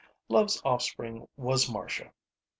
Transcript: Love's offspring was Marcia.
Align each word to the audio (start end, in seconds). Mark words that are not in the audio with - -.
Love's 0.29 0.59
offspring 0.65 1.27
was 1.37 1.69
Marcia. 1.71 2.11